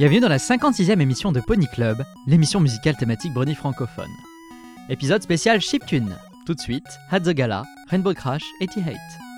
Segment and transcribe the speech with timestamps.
[0.00, 4.10] Bienvenue dans la 56e émission de Pony Club, l'émission musicale thématique brony francophone.
[4.88, 6.16] Épisode spécial Chiptune.
[6.46, 9.29] Tout de suite, Had the Gala, Rainbow Crash et T-Hate.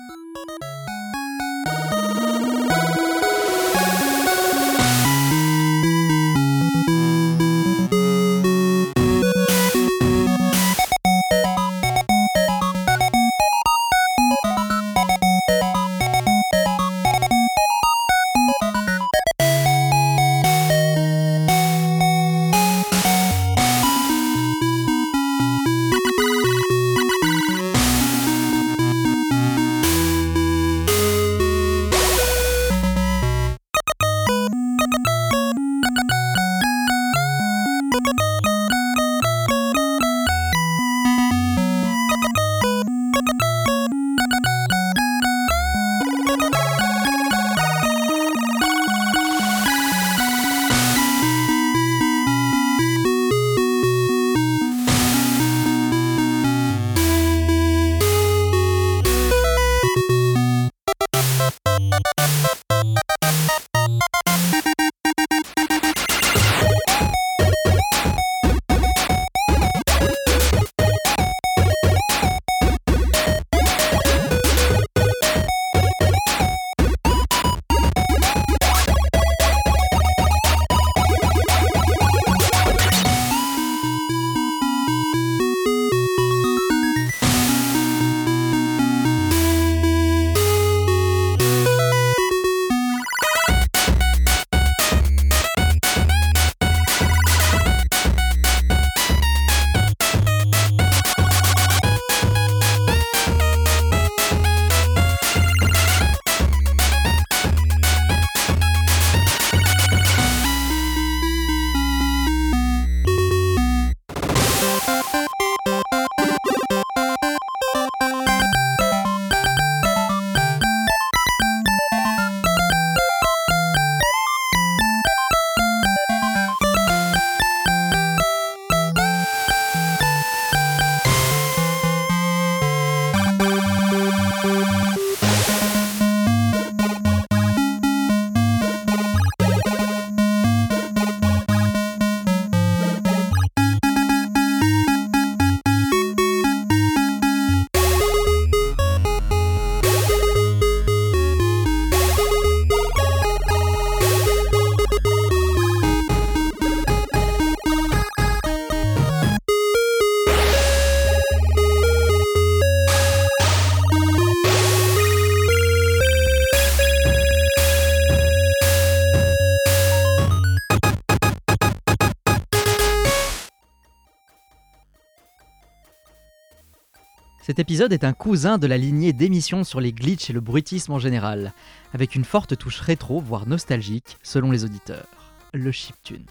[177.53, 180.91] Cet épisode est un cousin de la lignée d'émissions sur les glitches et le bruitisme
[180.91, 181.53] en général,
[181.93, 185.05] avec une forte touche rétro, voire nostalgique, selon les auditeurs.
[185.53, 186.25] Le chiptune.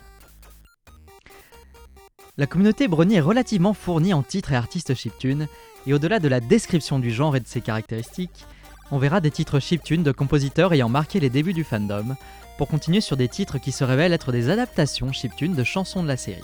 [2.36, 5.46] La communauté Brony est relativement fournie en titres et artistes chiptune,
[5.86, 8.44] et au-delà de la description du genre et de ses caractéristiques,
[8.90, 12.16] on verra des titres chiptune de compositeurs ayant marqué les débuts du fandom,
[12.58, 16.08] pour continuer sur des titres qui se révèlent être des adaptations chiptune de chansons de
[16.08, 16.42] la série.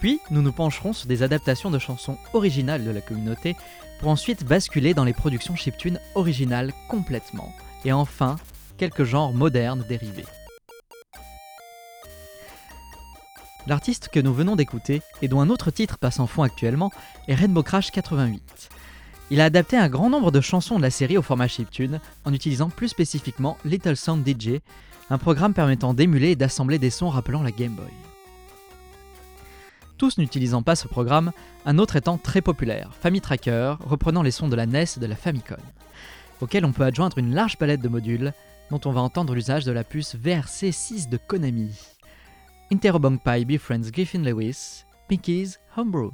[0.00, 3.56] Puis, nous nous pencherons sur des adaptations de chansons originales de la communauté
[3.98, 7.52] pour ensuite basculer dans les productions chiptunes originales complètement.
[7.84, 8.36] Et enfin,
[8.76, 10.24] quelques genres modernes dérivés.
[13.66, 16.92] L'artiste que nous venons d'écouter, et dont un autre titre passe en fond actuellement,
[17.28, 18.68] est Rainbow Crash 88.
[19.30, 22.34] Il a adapté un grand nombre de chansons de la série au format chiptune, en
[22.34, 24.60] utilisant plus spécifiquement Little Sound DJ,
[25.08, 28.13] un programme permettant d'émuler et d'assembler des sons rappelant la Game Boy
[29.96, 31.32] tous n'utilisant pas ce programme,
[31.66, 35.06] un autre étant très populaire, Family Tracker, reprenant les sons de la NES et de
[35.06, 35.58] la Famicom,
[36.40, 38.32] auquel on peut adjoindre une large palette de modules,
[38.70, 41.70] dont on va entendre l'usage de la puce VRC6 de Konami.
[42.72, 46.10] Interrobang Pi befriends Griffin Lewis, Pinky's Homebrew.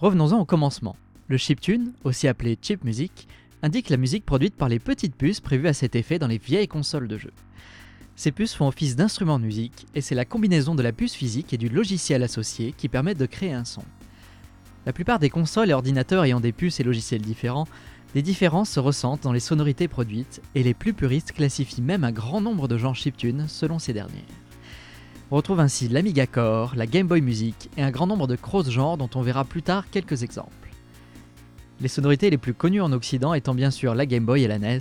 [0.00, 0.96] Revenons-en au commencement.
[1.28, 3.28] Le chiptune, aussi appelé chip music,
[3.62, 6.68] indique la musique produite par les petites puces prévues à cet effet dans les vieilles
[6.68, 7.34] consoles de jeux.
[8.16, 11.52] Ces puces font office d'instruments de musique et c'est la combinaison de la puce physique
[11.52, 13.82] et du logiciel associé qui permettent de créer un son.
[14.86, 17.68] La plupart des consoles et ordinateurs ayant des puces et logiciels différents,
[18.14, 22.12] des différences se ressentent dans les sonorités produites et les plus puristes classifient même un
[22.12, 24.39] grand nombre de genres chiptunes selon ces dernières.
[25.32, 28.96] On retrouve ainsi l'Amiga Core, la Game Boy Music et un grand nombre de cross-genres
[28.96, 30.50] dont on verra plus tard quelques exemples.
[31.80, 34.58] Les sonorités les plus connues en Occident étant bien sûr la Game Boy et la
[34.58, 34.80] NES,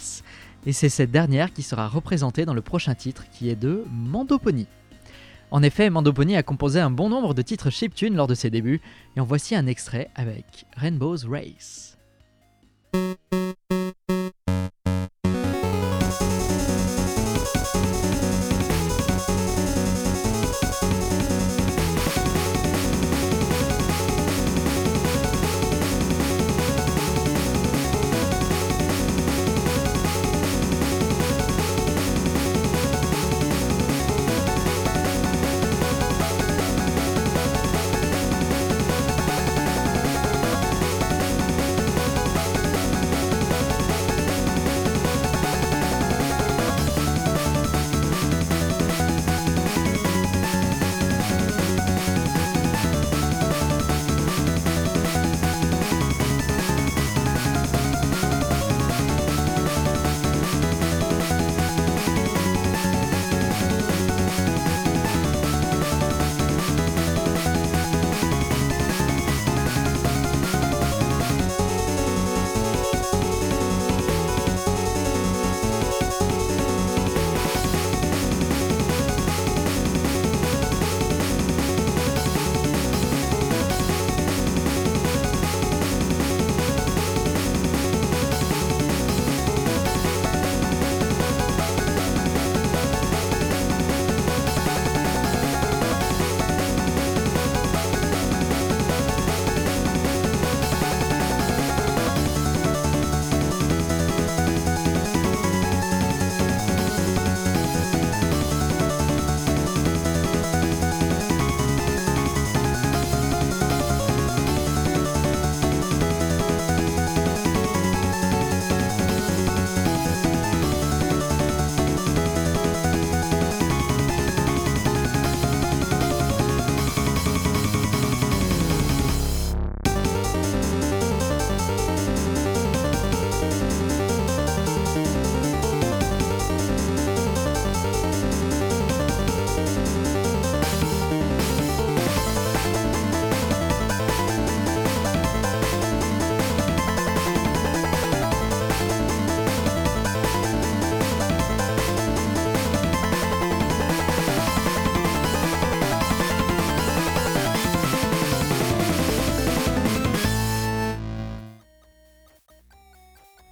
[0.65, 4.65] et c'est cette dernière qui sera représentée dans le prochain titre qui est de Mandopony.
[5.51, 8.81] En effet, Mandopony a composé un bon nombre de titres chiptunes lors de ses débuts,
[9.15, 11.95] et en voici un extrait avec Rainbow's Race.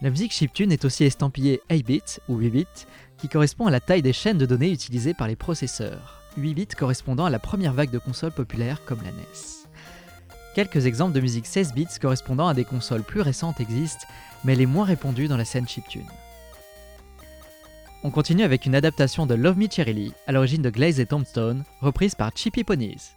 [0.08, 2.66] La musique chiptune est aussi estampillée 8 bits ou 8 bits,
[3.18, 6.68] qui correspond à la taille des chaînes de données utilisées par les processeurs, 8 bits
[6.68, 9.68] correspondant à la première vague de consoles populaires comme la NES.
[10.56, 14.08] Quelques exemples de musique 16 bits correspondant à des consoles plus récentes existent,
[14.46, 16.08] mais les moins répandues dans la scène chiptune.
[18.02, 21.66] On continue avec une adaptation de Love Me Cherry à l'origine de Glaze et Tombstone,
[21.82, 23.12] reprise par Chippy Ponies.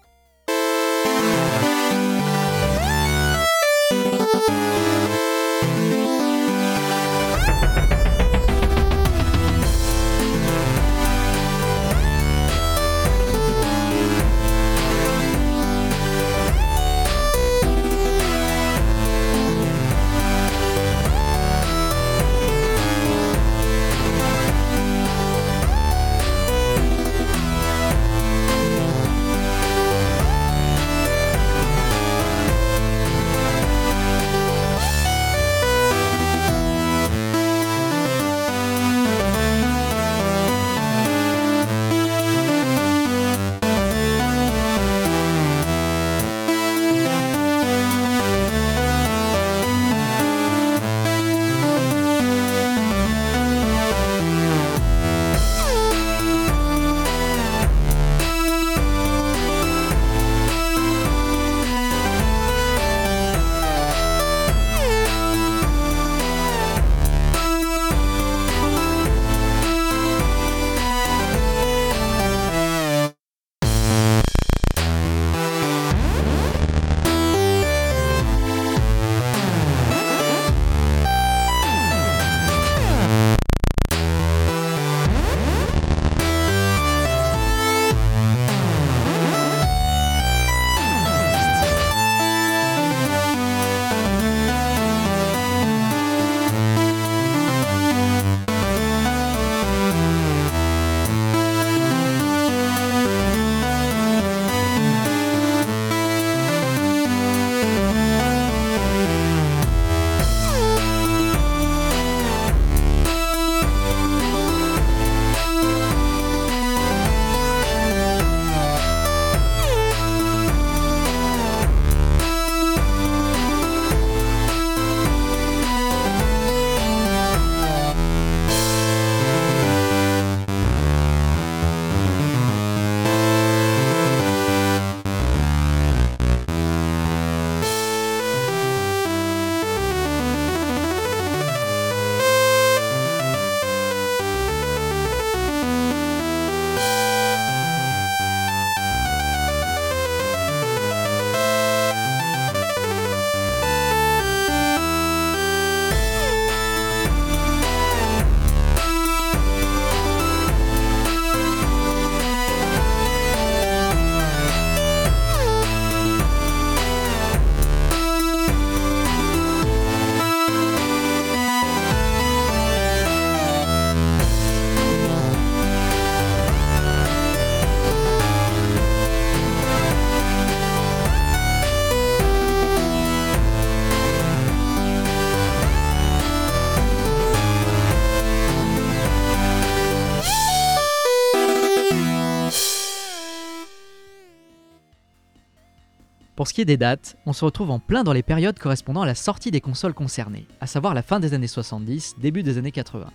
[196.51, 199.07] Ce qui est des dates, on se retrouve en plein dans les périodes correspondant à
[199.07, 202.73] la sortie des consoles concernées, à savoir la fin des années 70, début des années
[202.73, 203.07] 80.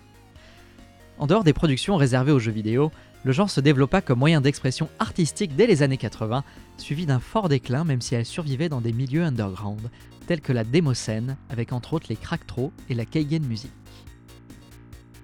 [1.18, 2.90] En dehors des productions réservées aux jeux vidéo,
[3.24, 6.44] le genre se développa comme moyen d'expression artistique dès les années 80,
[6.78, 9.90] suivi d'un fort déclin même si elle survivait dans des milieux underground,
[10.26, 13.70] tels que la démo-scène, avec entre autres les Cracktro et la Keigen Music.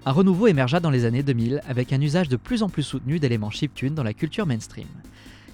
[0.05, 3.19] Un renouveau émergea dans les années 2000 avec un usage de plus en plus soutenu
[3.19, 4.89] d'éléments chiptune dans la culture mainstream,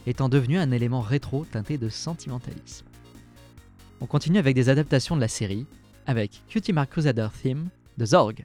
[0.08, 2.86] étant devenu un élément rétro teinté de sentimentalisme.
[4.00, 5.66] On continue avec des adaptations de la série,
[6.06, 8.44] avec Cutie Mark Crusader Theme de Zorg.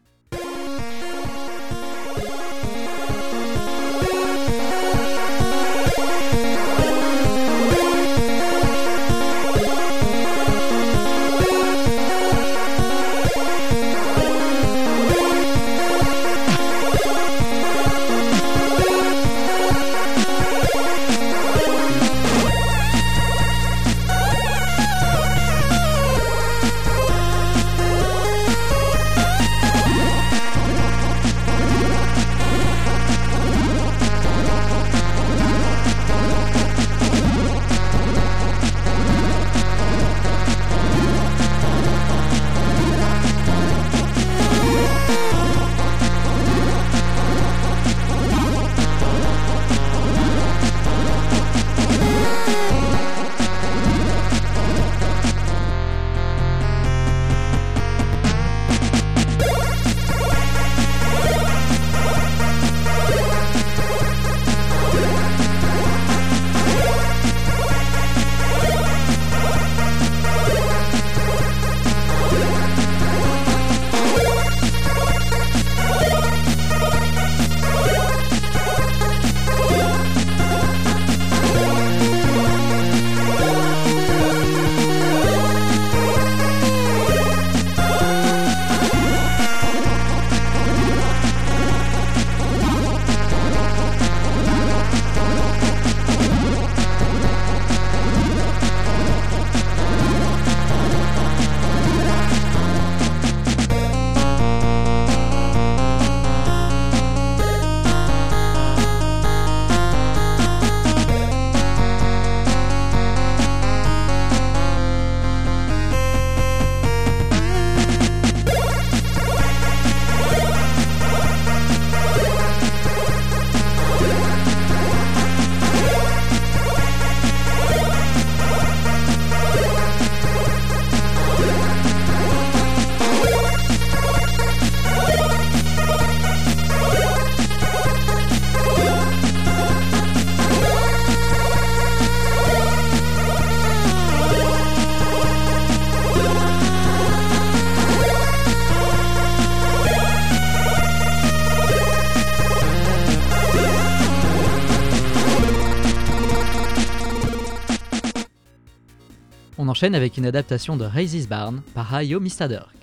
[159.74, 162.83] Enchaîne avec une adaptation de Raises Barn par Hayao Mistadurk.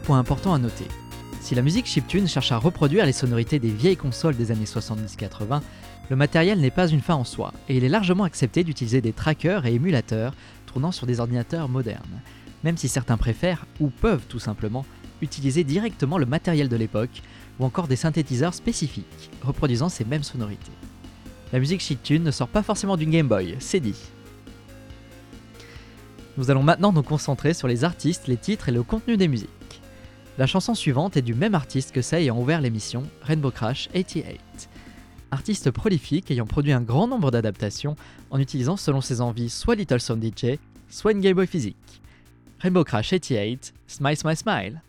[0.00, 0.86] Point important à noter.
[1.40, 5.60] Si la musique chiptune cherche à reproduire les sonorités des vieilles consoles des années 70-80,
[6.08, 9.12] le matériel n'est pas une fin en soi, et il est largement accepté d'utiliser des
[9.12, 10.34] trackers et émulateurs
[10.66, 12.22] tournant sur des ordinateurs modernes,
[12.64, 14.86] même si certains préfèrent, ou peuvent tout simplement,
[15.20, 17.22] utiliser directement le matériel de l'époque,
[17.60, 20.72] ou encore des synthétiseurs spécifiques, reproduisant ces mêmes sonorités.
[21.52, 24.00] La musique chiptune ne sort pas forcément d'une Game Boy, c'est dit.
[26.38, 29.50] Nous allons maintenant nous concentrer sur les artistes, les titres et le contenu des musiques.
[30.38, 34.40] La chanson suivante est du même artiste que celle ayant ouvert l'émission, Rainbow Crash 88.
[35.30, 37.96] Artiste prolifique ayant produit un grand nombre d'adaptations
[38.30, 41.76] en utilisant selon ses envies soit Little Sound DJ, soit une Game Boy physique.
[42.60, 44.82] Rainbow Crash 88, Smile Smile Smile.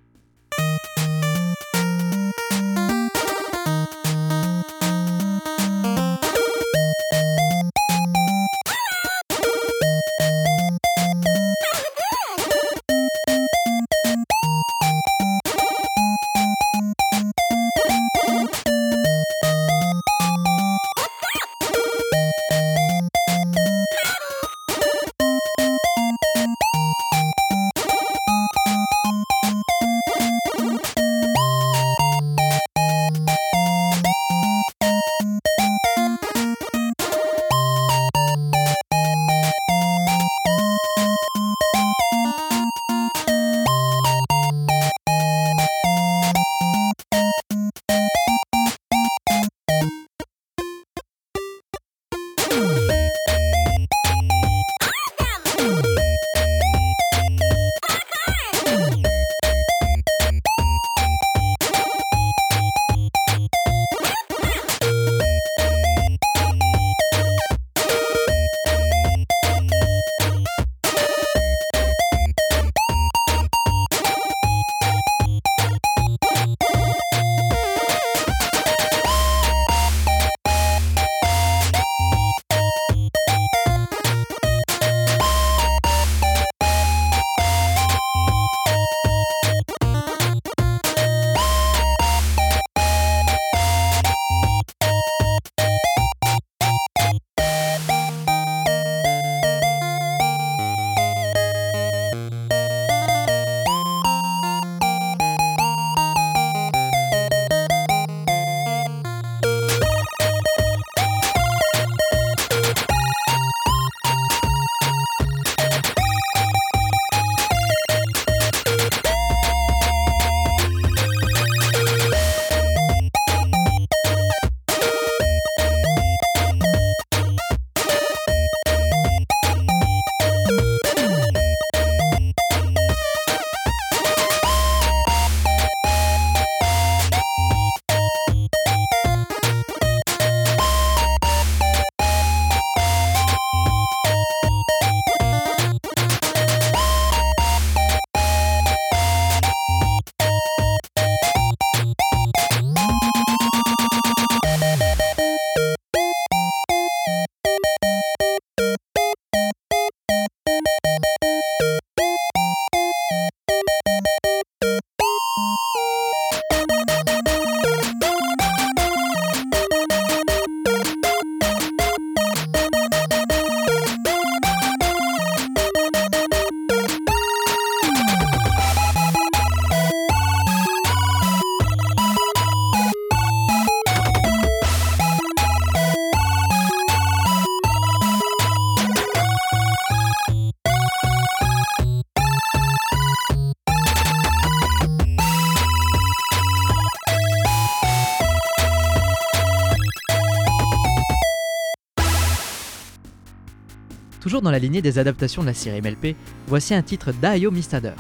[204.44, 206.16] Dans la lignée des adaptations de la série MLP,
[206.48, 207.94] voici un titre d'Ayo Mistader.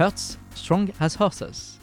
[0.00, 1.77] Hurts Strong as Horses.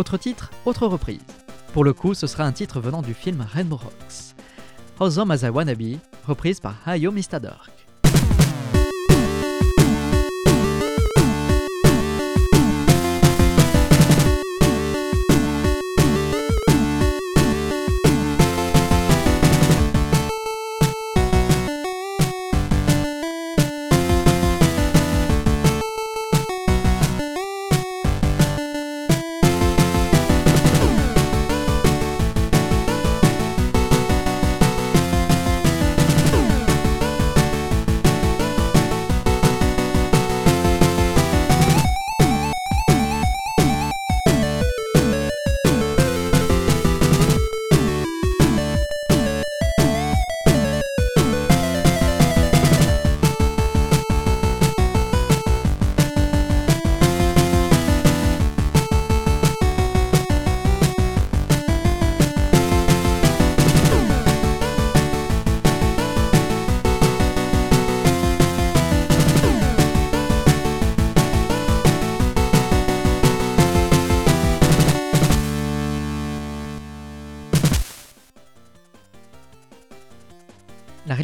[0.00, 1.20] Autre titre, autre reprise.
[1.74, 4.34] Pour le coup, ce sera un titre venant du film Rainbow Rocks.
[4.98, 7.38] Home as I Wanna Be, reprise par Hayo Mr.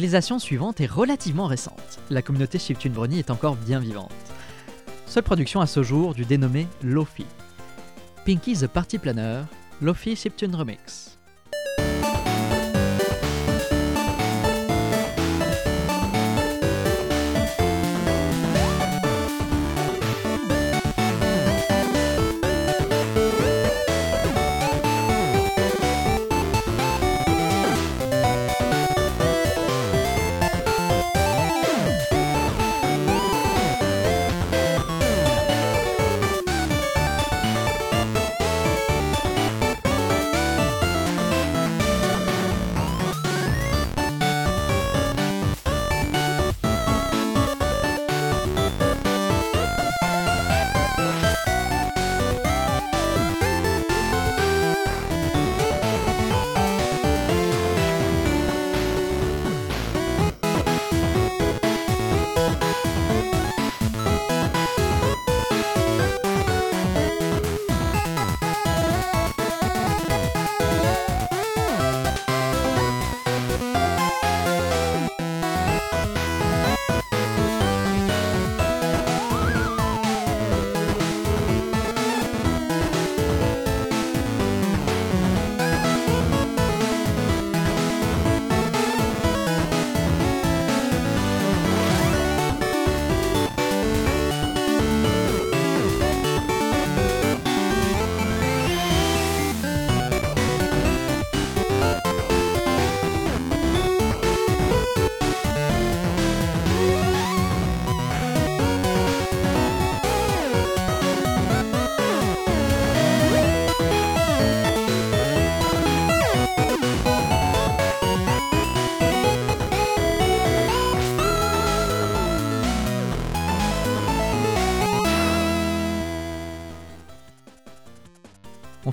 [0.07, 1.99] réalisation suivante est relativement récente.
[2.09, 4.09] La communauté Chiptune Brony est encore bien vivante.
[5.05, 7.25] Seule production à ce jour du dénommé Lofi.
[8.25, 9.41] Pinky the Party Planner,
[9.81, 11.16] Lofi Chiptune Remix.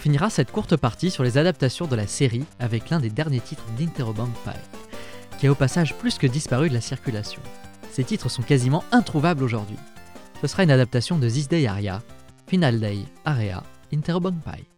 [0.04, 3.64] Finira cette courte partie sur les adaptations de la série avec l'un des derniers titres
[3.78, 4.50] d'Interrobang Pie,
[5.38, 7.40] qui a au passage plus que disparu de la circulation.
[7.90, 9.78] Ces titres sont quasiment introuvables aujourd'hui.
[10.42, 12.02] Ce sera une adaptation de This Day Aria,
[12.46, 13.62] Final Day Area,
[13.94, 14.73] Interrobang Pie.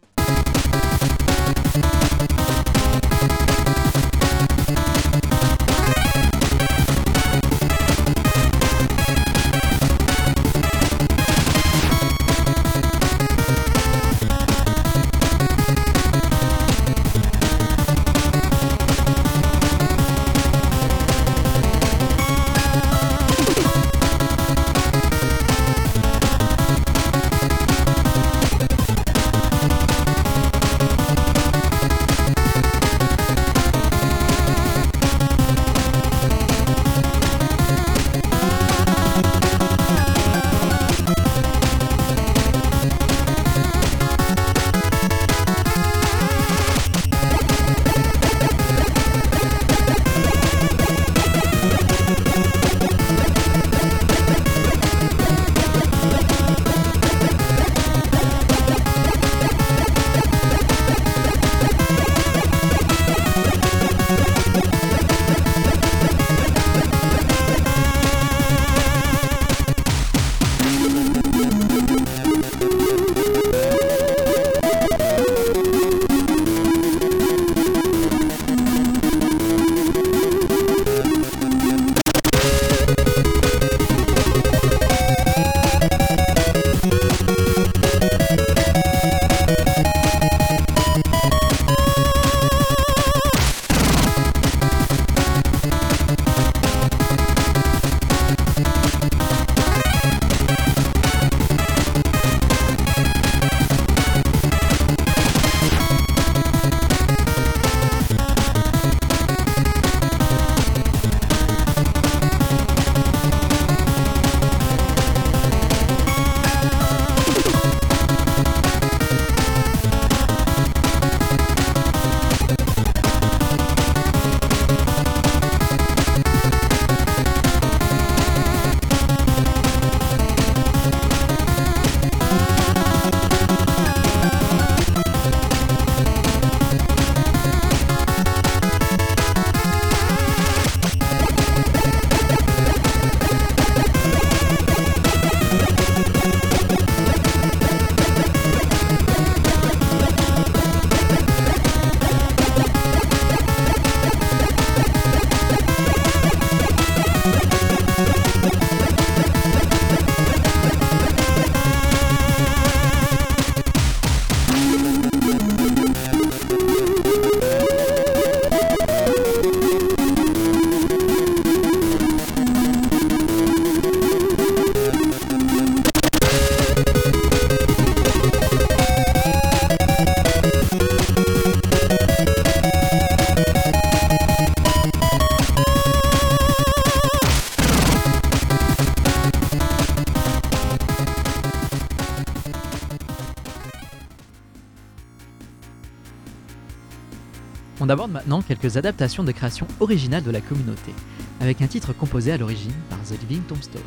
[198.27, 200.93] Maintenant quelques adaptations de créations originales de la communauté,
[201.39, 203.81] avec un titre composé à l'origine par The Living Tombstone.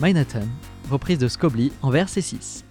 [0.00, 0.46] Manhattan,
[0.88, 2.62] reprise de Scobly en vers C6.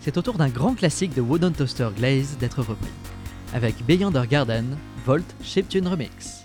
[0.00, 2.90] C'est au tour d'un grand classique de Wooden Toaster Glaze d'être repris,
[3.52, 6.37] avec Beyond Garden, Volt Chiptune Remix.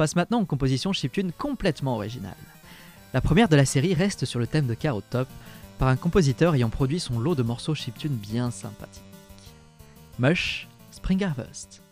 [0.00, 2.32] Passe maintenant aux compositions chiptune complètement originales.
[3.12, 5.28] La première de la série reste sur le thème de Carrot Top
[5.78, 9.02] par un compositeur ayant produit son lot de morceaux chiptune bien sympathiques.
[10.18, 11.82] Mush, Spring Harvest.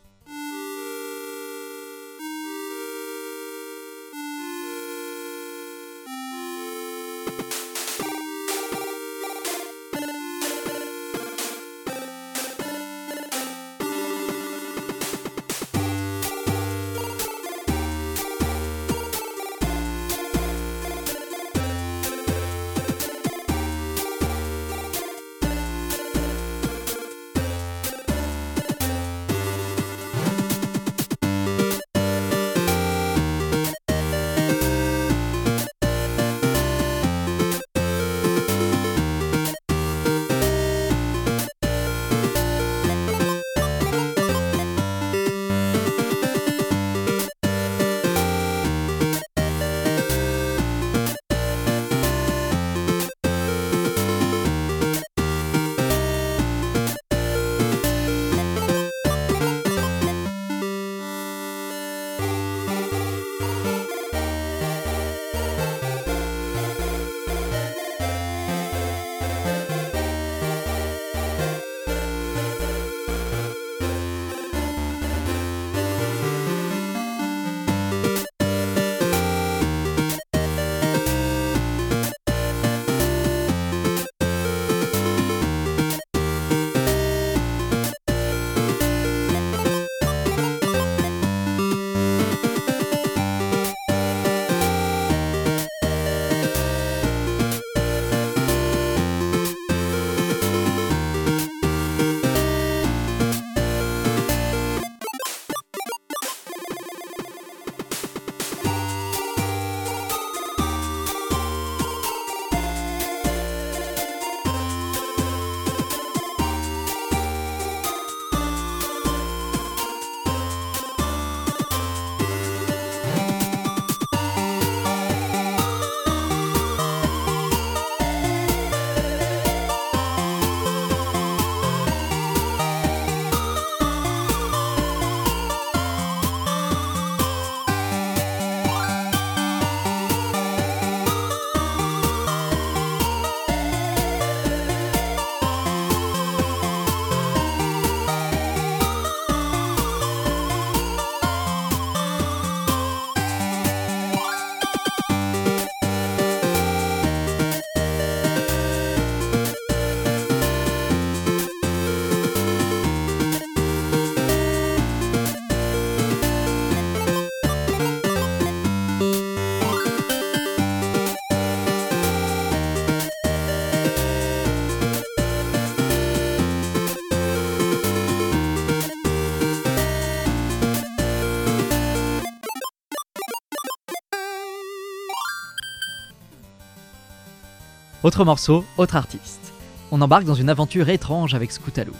[188.08, 189.52] Autre morceau, autre artiste.
[189.90, 191.92] On embarque dans une aventure étrange avec Scootaloo.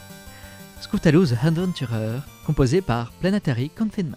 [0.80, 4.16] The Adventurer, composé par Planetary Confinement.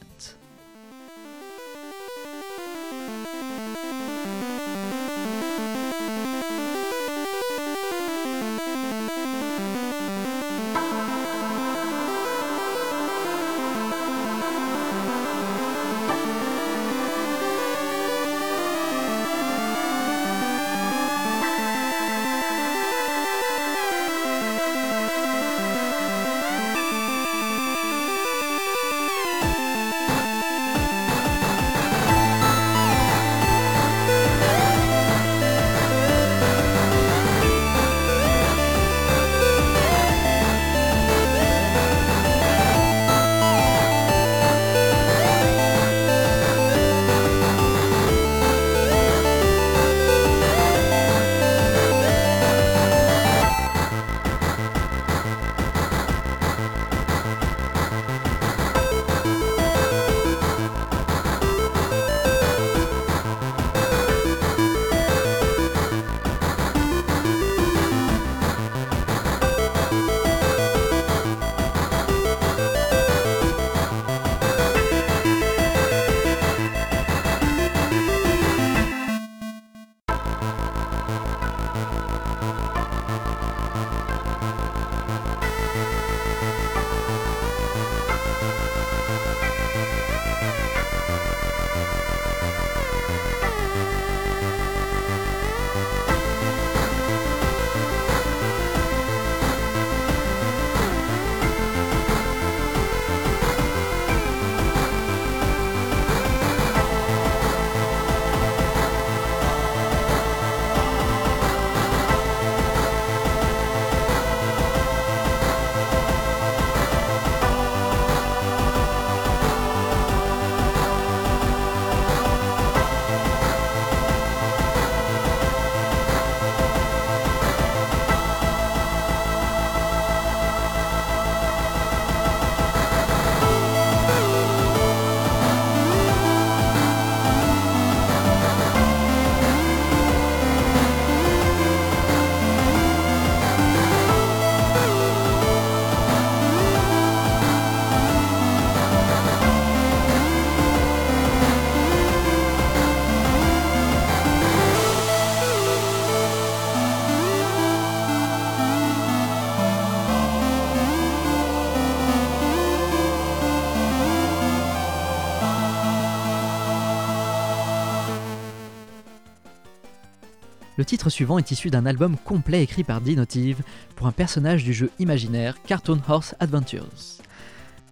[170.81, 173.61] Le titre suivant est issu d'un album complet écrit par Dinotive
[173.95, 177.21] pour un personnage du jeu imaginaire Cartoon Horse Adventures.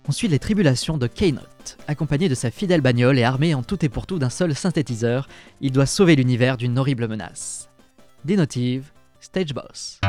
[0.08, 1.78] On suit les tribulations de K-Note.
[1.88, 5.30] Accompagné de sa fidèle bagnole et armé en tout et pour tout d'un seul synthétiseur,
[5.62, 7.70] il doit sauver l'univers d'une horrible menace.
[8.26, 10.00] Dinotive, Stage Boss.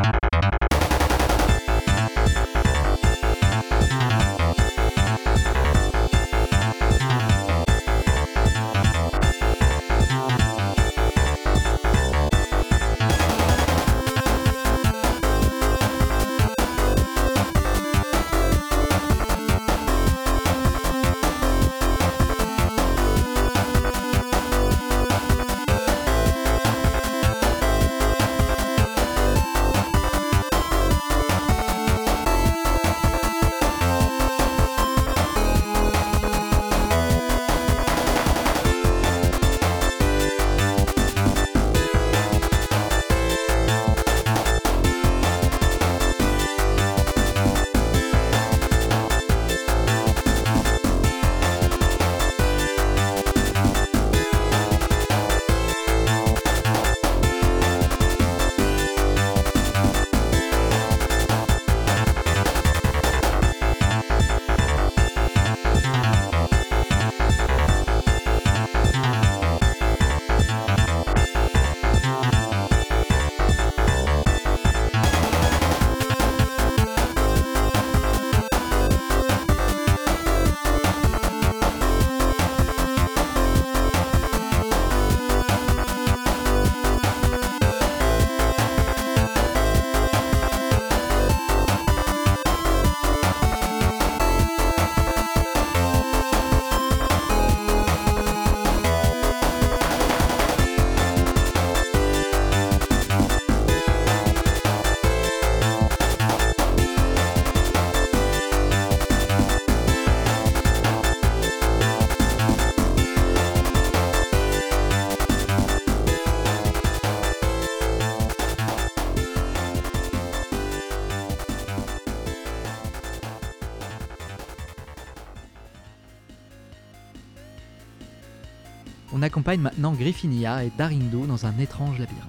[129.40, 132.20] Accompagne maintenant Griffinia et Darindu dans un étrange labyrinthe.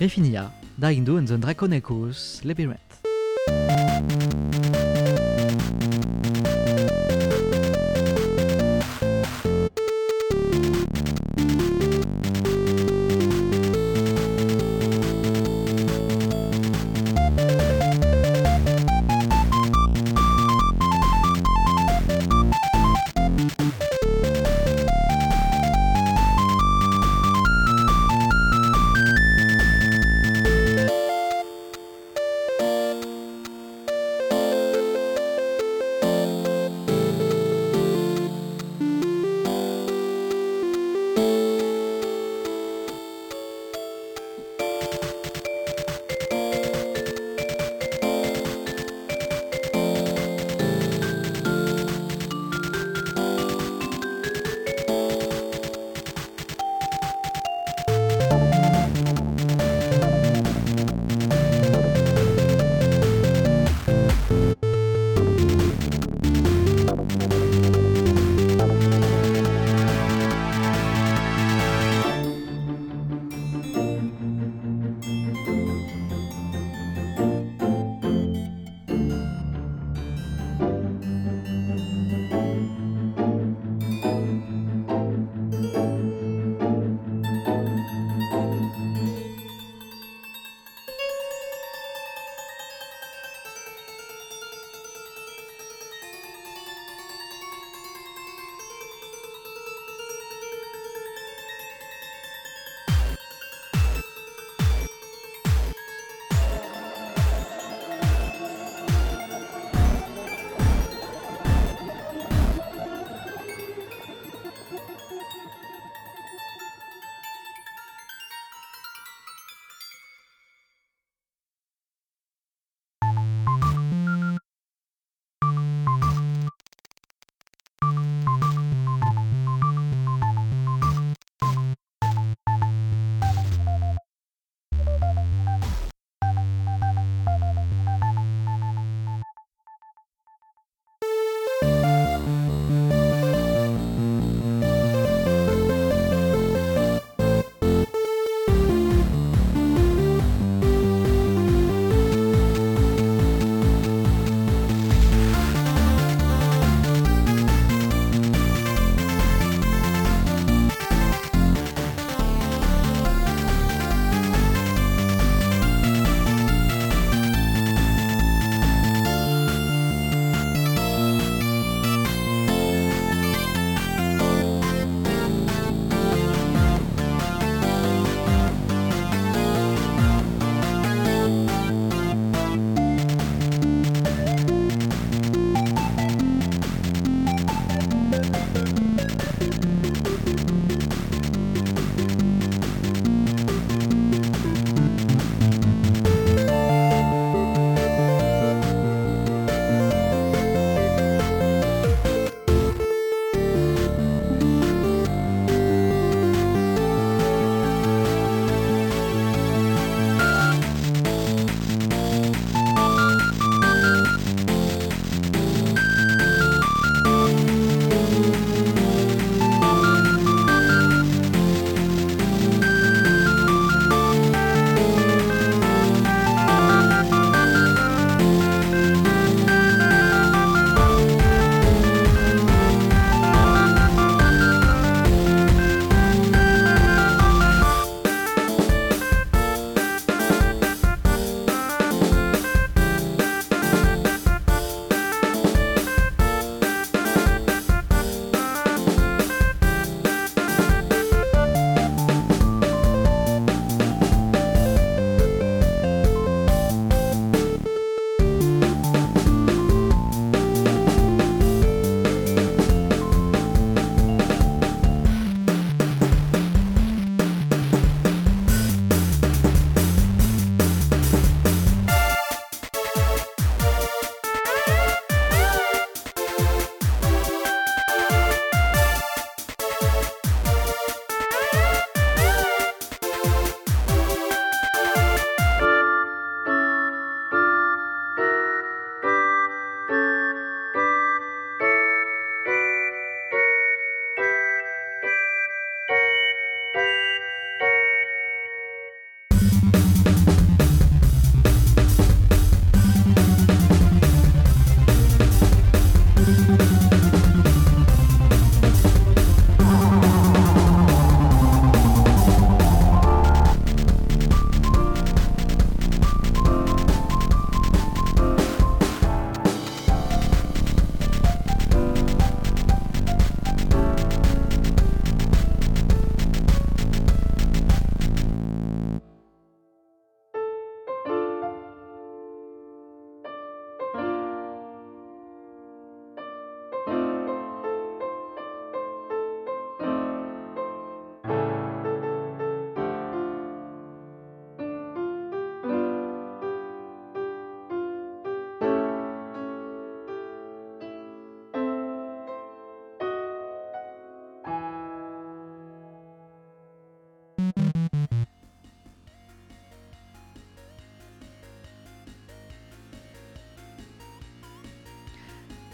[0.00, 2.81] Griffinia, Darindu and the Dragon Echoes Labyrinth.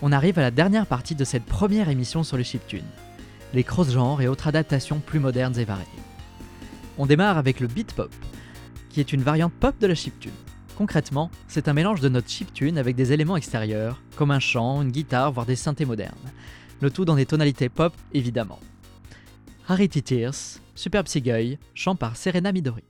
[0.01, 2.85] On arrive à la dernière partie de cette première émission sur le chiptune,
[3.53, 5.87] les cross-genres et autres adaptations plus modernes et variées.
[6.99, 8.15] On démarre avec le beat pop,
[8.91, 10.31] qui est une variante pop de la chiptune.
[10.77, 14.93] Concrètement, c'est un mélange de notre chiptune avec des éléments extérieurs, comme un chant, une
[14.93, 16.15] guitare, voire des synthés modernes.
[16.81, 18.61] Le tout dans des tonalités pop, évidemment.
[19.67, 22.85] Rarity Tears, Superbe Seagull, chant par Serena Midori.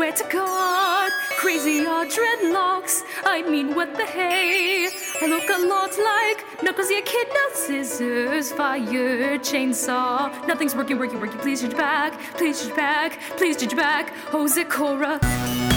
[0.00, 3.02] Swear to God, crazy are dreadlocks.
[3.22, 4.88] I mean, what the hey?
[5.20, 10.32] I look a lot like Knuckles, yeah, kid, no scissors, fire, chainsaw.
[10.46, 11.38] Nothing's working, working, working.
[11.40, 14.14] Please change back, please change back, please change back.
[14.32, 15.69] Oh, Zikora.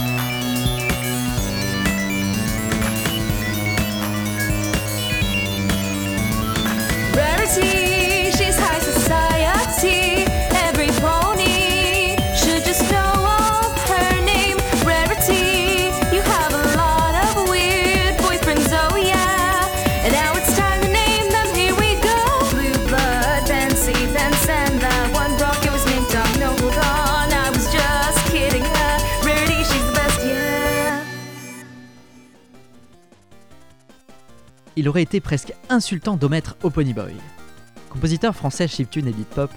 [34.84, 37.14] Il aurait été presque insultant d'omettre Opony Boy.
[37.90, 39.50] Compositeur français chiptune et beat pop,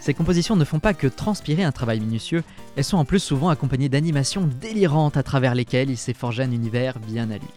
[0.00, 2.42] ses compositions ne font pas que transpirer un travail minutieux,
[2.76, 6.50] elles sont en plus souvent accompagnées d'animations délirantes à travers lesquelles il s'est forgé un
[6.50, 7.50] univers bien à lui.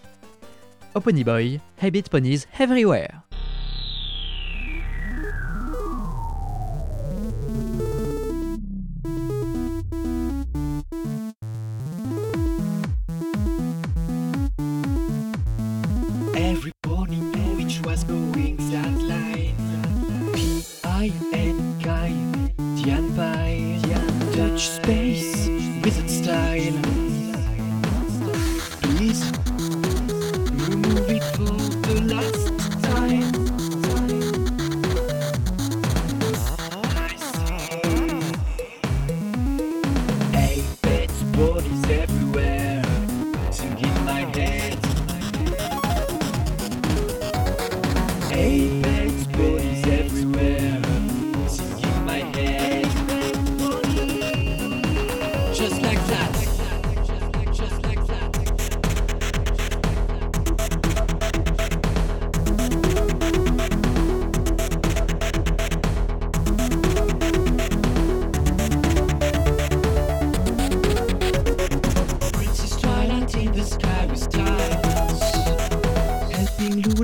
[0.95, 3.21] Opony Boy, Habit Ponies Everywhere.
[24.63, 25.32] Space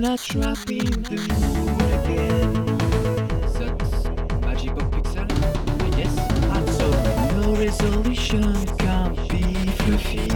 [0.02, 2.54] Helping Luna trapping the moon again.
[3.54, 3.94] That's
[4.46, 5.28] magic of pixel,
[5.98, 6.16] yes.
[6.56, 6.88] And so
[7.42, 10.30] no resolution can be fluffy,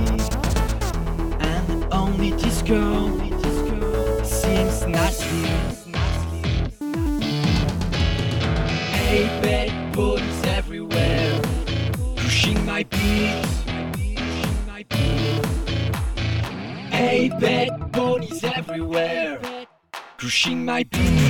[1.40, 3.18] and only disco
[4.24, 5.46] seems nasty.
[8.92, 11.40] Hey, bad boys everywhere,
[12.18, 13.46] pushing my beat.
[16.92, 19.40] Hey, bad bodies everywhere,
[20.24, 21.23] crushing my beat.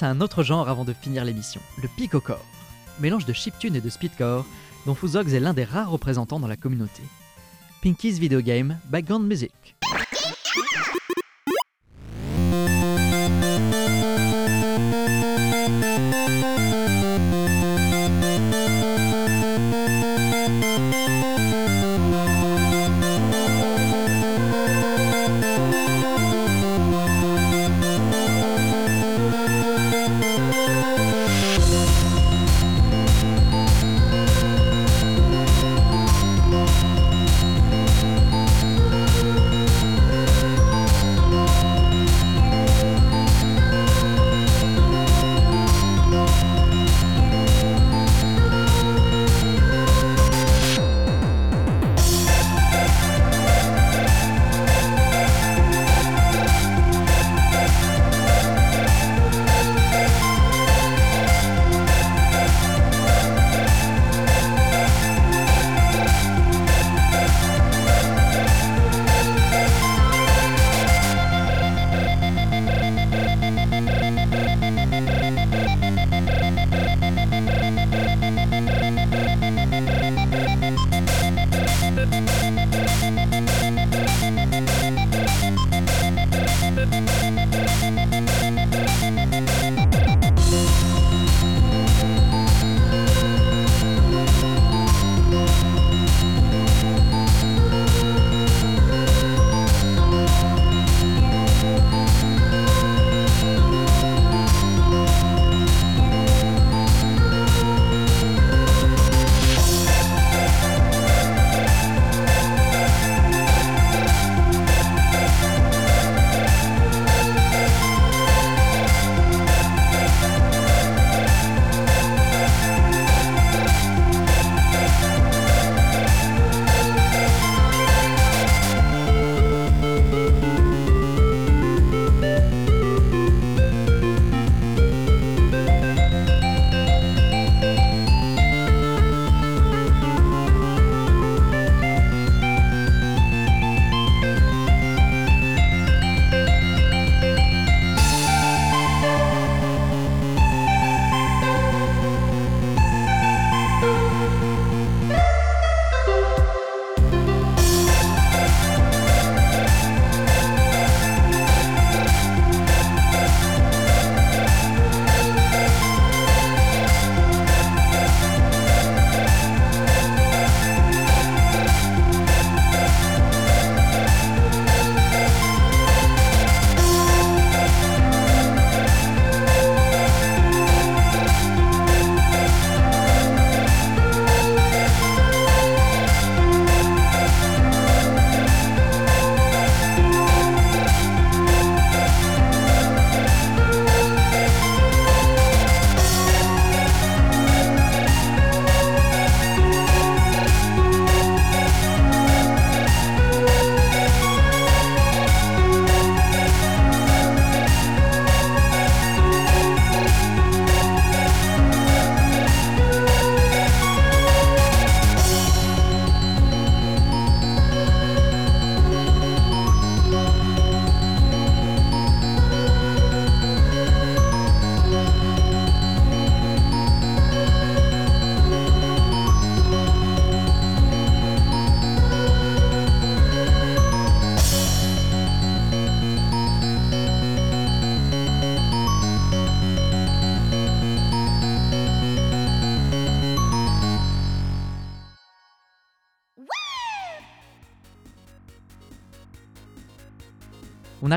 [0.00, 2.44] À un autre genre avant de finir l'émission, le picocore.
[3.00, 4.46] Mélange de chiptune et de speedcore,
[4.86, 7.02] dont Fuzogs est l'un des rares représentants dans la communauté.
[7.82, 9.52] Pinky's Video Game, Background Music.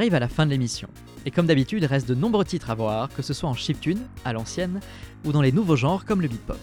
[0.06, 0.88] Arrive à la fin de l'émission.
[1.26, 4.34] Et comme d'habitude, reste de nombreux titres à voir, que ce soit en chiptune, à
[4.34, 4.80] l'ancienne,
[5.26, 6.60] ou dans les nouveaux genres comme le beatpop.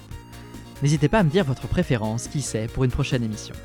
[0.80, 3.56] N'hésitez pas à me dire votre préférence, qui sait, pour une prochaine émission.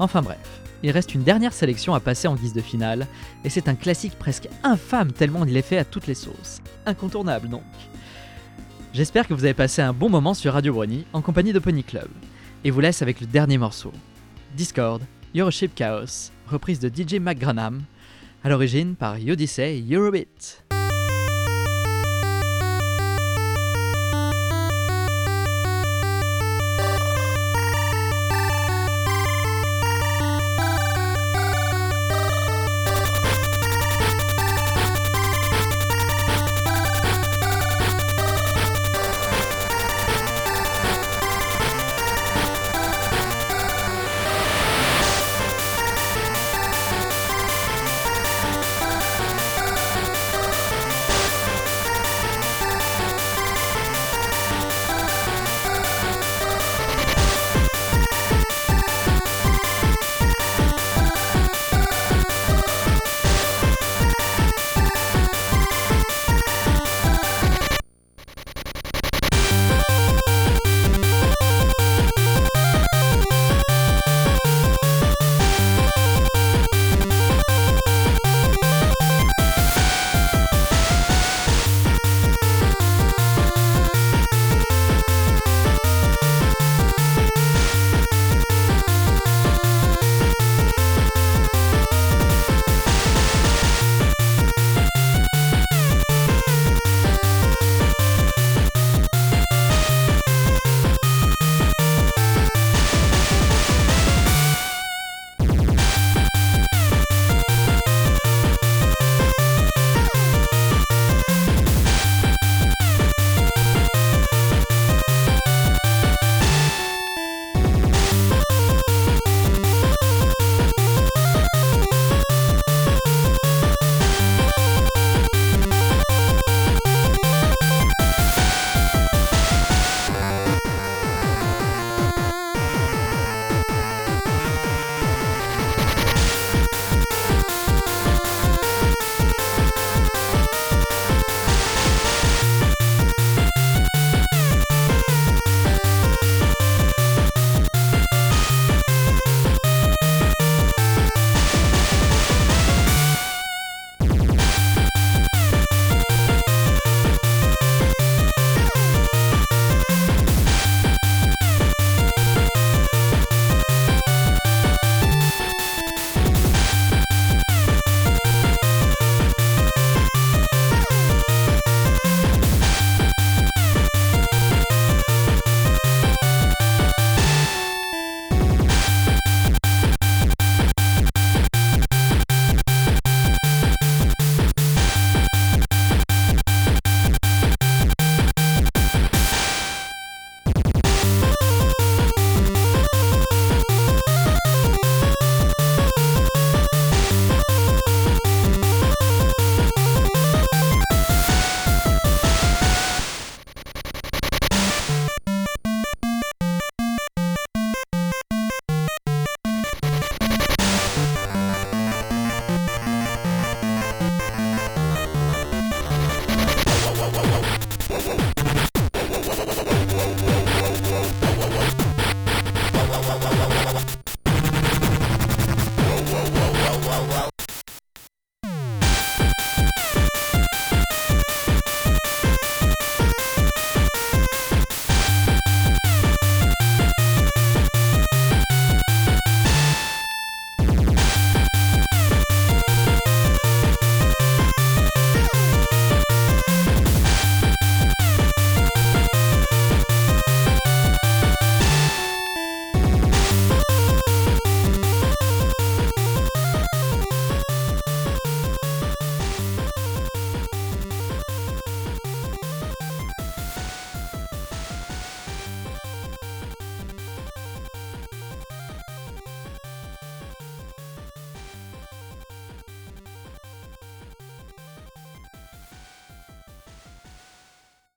[0.00, 3.06] Enfin bref, il reste une dernière sélection à passer en guise de finale,
[3.44, 6.60] et c'est un classique presque infâme tellement il est fait à toutes les sauces.
[6.84, 7.62] Incontournable donc.
[8.94, 11.84] J'espère que vous avez passé un bon moment sur Radio Brony en compagnie de Pony
[11.84, 12.08] Club,
[12.64, 13.92] et vous laisse avec le dernier morceau.
[14.56, 15.00] Discord,
[15.36, 17.84] Euroship Chaos, reprise de DJ McGranam,
[18.44, 20.71] à l'origine par Yodyssey Eurobeat.